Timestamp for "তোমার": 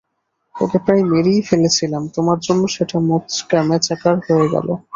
2.15-2.37